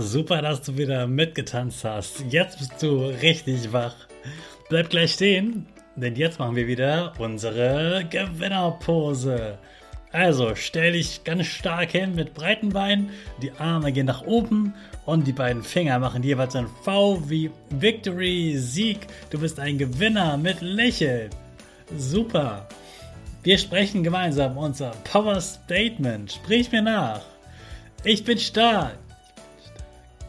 [0.00, 2.22] Super, dass du wieder mitgetanzt hast.
[2.30, 3.96] Jetzt bist du richtig wach.
[4.68, 9.58] Bleib gleich stehen, denn jetzt machen wir wieder unsere Gewinnerpose.
[10.12, 13.10] Also stell dich ganz stark hin mit breiten Beinen,
[13.42, 14.72] die Arme gehen nach oben
[15.04, 19.00] und die beiden Finger machen jeweils ein V wie Victory, Sieg.
[19.30, 21.30] Du bist ein Gewinner mit Lächeln.
[21.96, 22.68] Super.
[23.42, 26.30] Wir sprechen gemeinsam unser Power Statement.
[26.30, 27.22] Sprich mir nach.
[28.04, 28.96] Ich bin stark.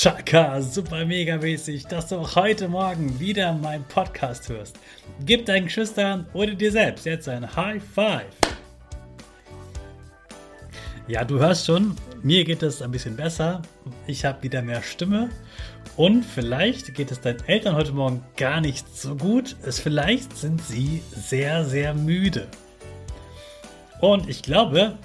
[0.00, 4.78] Chaka, super mega mäßig, dass du auch heute Morgen wieder meinen Podcast hörst.
[5.24, 8.22] Gib deinen Geschwistern oder dir selbst jetzt ein High Five.
[11.08, 13.60] Ja, du hörst schon, mir geht es ein bisschen besser.
[14.06, 15.30] Ich habe wieder mehr Stimme.
[15.96, 19.56] Und vielleicht geht es deinen Eltern heute Morgen gar nicht so gut.
[19.68, 22.46] Vielleicht sind sie sehr, sehr müde.
[24.00, 24.96] Und ich glaube,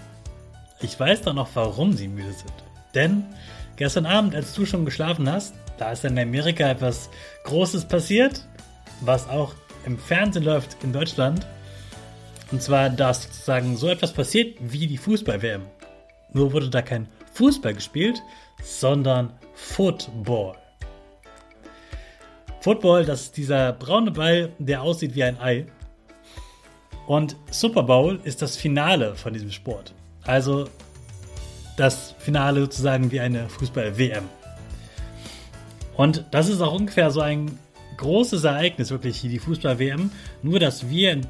[0.81, 2.53] ich weiß dann noch, warum sie müde sind.
[2.93, 3.25] Denn
[3.75, 7.09] Gestern Abend, als du schon geschlafen hast, da ist in Amerika etwas
[7.43, 8.47] Großes passiert,
[9.01, 9.53] was auch
[9.85, 11.45] im Fernsehen läuft in Deutschland.
[12.51, 15.63] Und zwar, dass sozusagen so etwas passiert wie die Fußball-WM.
[16.33, 18.21] Nur wurde da kein Fußball gespielt,
[18.63, 20.55] sondern Football.
[22.61, 25.65] Football, das ist dieser braune Ball, der aussieht wie ein Ei.
[27.07, 29.93] Und Super Bowl ist das Finale von diesem Sport.
[30.23, 30.69] Also
[31.77, 34.23] das Finale sozusagen wie eine Fußball-WM.
[35.95, 37.57] Und das ist auch ungefähr so ein
[37.97, 40.11] großes Ereignis, wirklich die Fußball-WM.
[40.41, 41.27] Nur, dass wir in,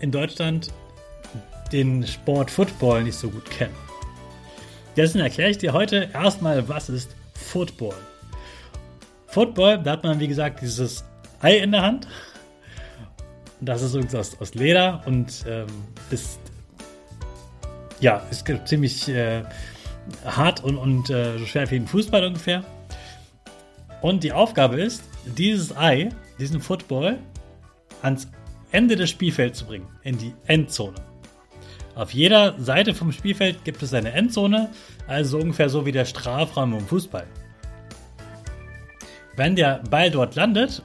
[0.00, 0.68] in Deutschland
[1.72, 3.74] den Sport Football nicht so gut kennen.
[4.96, 7.96] Deswegen erkläre ich dir heute erstmal, was ist Football.
[9.26, 11.04] Football, da hat man wie gesagt dieses
[11.40, 12.06] Ei in der Hand.
[13.60, 15.66] Das ist übrigens aus, aus Leder und ähm,
[16.10, 16.38] ist
[18.00, 19.42] ja, ist ziemlich äh,
[20.24, 22.64] hart und, und äh, so schwer wie ein Fußball ungefähr.
[24.00, 27.18] Und die Aufgabe ist, dieses Ei, diesen Football,
[28.02, 28.28] ans
[28.70, 30.96] Ende des Spielfelds zu bringen, in die Endzone.
[31.94, 34.68] Auf jeder Seite vom Spielfeld gibt es eine Endzone,
[35.06, 37.26] also ungefähr so wie der Strafraum im Fußball.
[39.36, 40.82] Wenn der Ball dort landet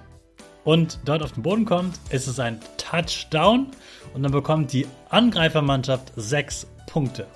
[0.64, 3.68] und dort auf den Boden kommt, ist es ein Touchdown
[4.14, 7.28] und dann bekommt die Angreifermannschaft sechs Punkte.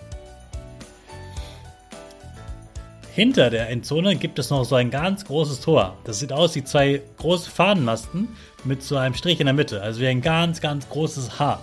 [3.15, 5.95] Hinter der Endzone gibt es noch so ein ganz großes Tor.
[6.03, 8.29] Das sieht aus wie zwei große Fahnenmasten
[8.63, 11.61] mit so einem Strich in der Mitte, also wie ein ganz, ganz großes Haar.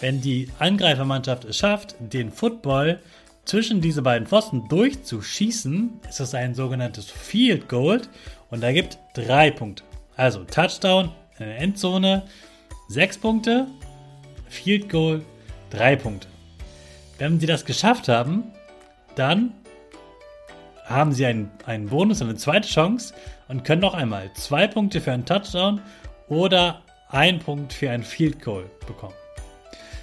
[0.00, 2.98] Wenn die Angreifermannschaft es schafft, den Football
[3.44, 8.02] zwischen diese beiden Pfosten durchzuschießen, ist das ein sogenanntes Field Goal
[8.50, 9.84] und da gibt drei Punkte.
[10.16, 12.24] Also Touchdown in der Endzone,
[12.88, 13.68] sechs Punkte,
[14.48, 15.24] Field Goal,
[15.70, 16.26] drei Punkte.
[17.16, 18.42] Wenn sie das geschafft haben,
[19.14, 19.52] dann
[20.88, 23.14] haben sie einen, einen Bonus, eine zweite Chance
[23.48, 25.80] und können noch einmal zwei Punkte für einen Touchdown
[26.28, 29.14] oder ein Punkt für ein Field Goal bekommen.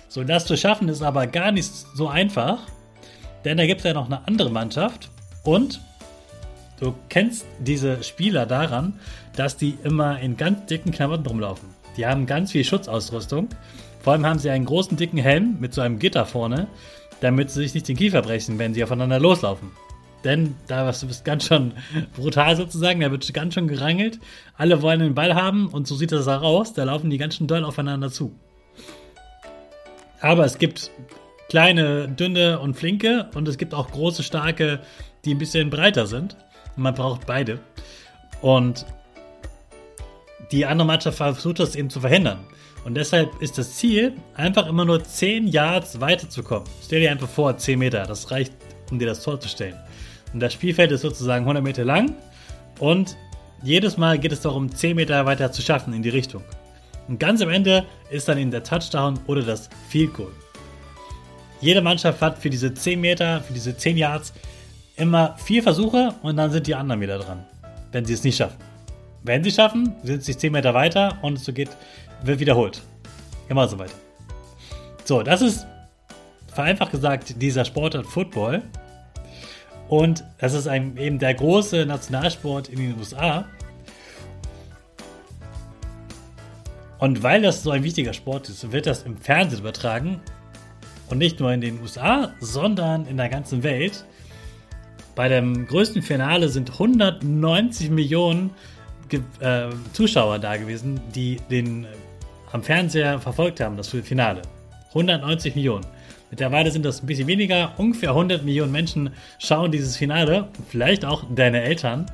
[0.07, 2.59] So, das zu schaffen ist aber gar nicht so einfach,
[3.43, 5.09] denn da gibt es ja noch eine andere Mannschaft
[5.43, 5.81] und
[6.79, 8.99] du kennst diese Spieler daran,
[9.35, 11.69] dass die immer in ganz dicken Klamotten rumlaufen.
[11.97, 13.49] Die haben ganz viel Schutzausrüstung
[14.01, 16.67] Vor allem haben sie einen großen, dicken Helm mit so einem Gitter vorne,
[17.21, 19.71] damit sie sich nicht den Kiefer brechen, wenn sie aufeinander loslaufen.
[20.25, 21.74] Denn da ist es ganz schön
[22.16, 24.19] brutal sozusagen, da wird ganz schön gerangelt.
[24.57, 26.74] Alle wollen den Ball haben und so sieht das auch aus.
[26.74, 28.33] Da laufen die ganz schön doll aufeinander zu.
[30.19, 30.89] Aber es gibt
[31.48, 34.80] kleine, dünne und flinke und es gibt auch große, starke,
[35.24, 36.36] die ein bisschen breiter sind.
[36.75, 37.60] Man braucht beide.
[38.42, 38.86] Und
[40.51, 42.39] die andere Mannschaft versucht das eben zu verhindern.
[42.83, 46.68] Und deshalb ist das Ziel, einfach immer nur 10 Yards weiterzukommen.
[46.83, 48.54] Stell dir einfach vor, 10 Meter, das reicht,
[48.89, 49.75] um dir das Tor zu stellen.
[50.35, 52.13] Und das Spielfeld ist sozusagen 100 Meter lang
[52.79, 53.15] und
[53.63, 56.43] jedes Mal geht es darum, 10 Meter weiter zu schaffen in die Richtung.
[57.07, 60.33] Und ganz am Ende ist dann in der Touchdown oder das Field Goal.
[61.61, 64.33] Jede Mannschaft hat für diese 10 Meter, für diese 10 Yards
[64.97, 67.45] immer vier Versuche und dann sind die anderen wieder dran,
[67.93, 68.57] wenn sie es nicht schaffen.
[69.23, 71.69] Wenn sie es schaffen, sind sie 10 Meter weiter und so geht,
[72.23, 72.81] wird wiederholt.
[73.47, 73.95] Immer so weiter.
[75.05, 75.65] So, das ist
[76.53, 78.63] vereinfacht gesagt dieser Sportart Football.
[79.87, 83.45] Und das ist ein, eben der große Nationalsport in den USA.
[86.97, 90.21] Und weil das so ein wichtiger Sport ist, wird das im Fernsehen übertragen.
[91.09, 94.05] Und nicht nur in den USA, sondern in der ganzen Welt.
[95.13, 98.51] Bei dem größten Finale sind 190 Millionen
[99.39, 101.88] äh, Zuschauer da gewesen, die den äh,
[102.51, 104.41] am Fernseher verfolgt haben, das Finale.
[104.89, 105.85] 190 Millionen.
[106.31, 107.74] Mittlerweile sind das ein bisschen weniger.
[107.77, 110.50] Ungefähr 100 Millionen Menschen schauen dieses Finale.
[110.69, 112.06] Vielleicht auch deine Eltern.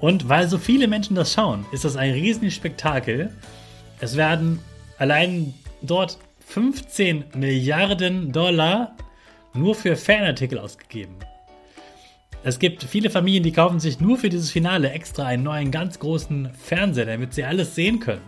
[0.00, 3.32] Und weil so viele Menschen das schauen, ist das ein riesiges Spektakel.
[4.00, 4.60] Es werden
[4.98, 8.96] allein dort 15 Milliarden Dollar
[9.54, 11.16] nur für Fanartikel ausgegeben.
[12.44, 15.98] Es gibt viele Familien, die kaufen sich nur für dieses Finale extra einen neuen ganz
[15.98, 18.22] großen Fernseher, damit sie alles sehen können.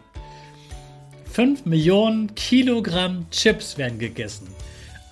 [1.33, 4.49] 5 Millionen Kilogramm Chips werden gegessen.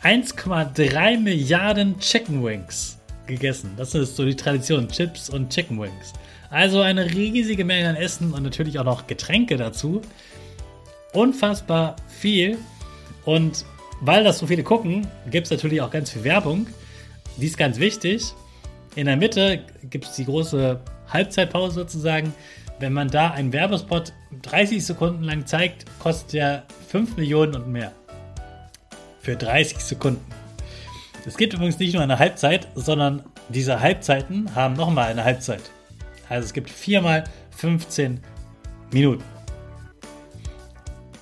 [0.02, 3.72] 1,3 Milliarden Chicken Wings gegessen.
[3.76, 6.12] Das ist so die Tradition, Chips und Chicken Wings.
[6.50, 10.00] Also eine riesige Menge an Essen und natürlich auch noch Getränke dazu.
[11.12, 12.58] Unfassbar viel.
[13.24, 13.64] Und
[14.00, 16.68] weil das so viele gucken, gibt es natürlich auch ganz viel Werbung.
[17.36, 18.22] Die ist ganz wichtig.
[18.94, 20.80] In der Mitte gibt es die große
[21.12, 22.32] Halbzeitpause sozusagen.
[22.78, 24.12] Wenn man da einen Werbespot
[24.42, 27.92] 30 Sekunden lang zeigt, kostet der 5 Millionen und mehr.
[29.28, 30.25] Für 30 Sekunden.
[31.26, 35.60] Es gibt übrigens nicht nur eine Halbzeit, sondern diese Halbzeiten haben nochmal eine Halbzeit.
[36.30, 38.20] Also es gibt viermal 15
[38.90, 39.22] Minuten.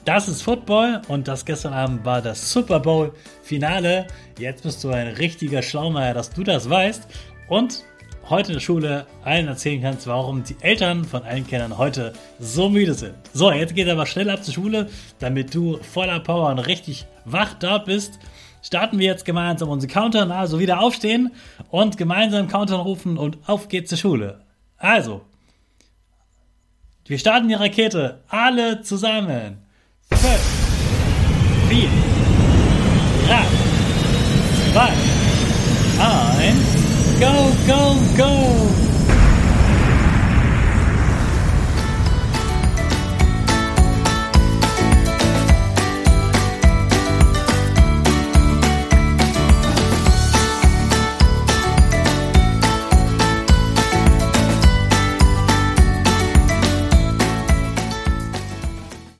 [0.04, 3.12] Das ist Football und das gestern Abend war das Super Bowl
[3.42, 4.06] Finale.
[4.38, 7.08] Jetzt bist du ein richtiger Schlaumeier, dass du das weißt
[7.48, 7.82] und
[8.30, 12.68] heute in der Schule allen erzählen kannst, warum die Eltern von allen Kindern heute so
[12.68, 13.16] müde sind.
[13.32, 14.88] So, jetzt geht aber schnell ab zur Schule,
[15.18, 18.18] damit du voller Power und richtig wach da bist.
[18.62, 21.32] Starten wir jetzt gemeinsam unsere Countdown, also wieder aufstehen
[21.70, 24.40] und gemeinsam Countdown rufen und auf geht's zur Schule.
[24.78, 25.22] Also,
[27.06, 29.58] wir starten die Rakete, alle zusammen.
[30.10, 30.22] 5,
[31.68, 31.88] 4,
[33.28, 33.44] 3,
[34.72, 34.92] 2,
[36.40, 36.76] 1.
[37.20, 38.75] Go, go, go!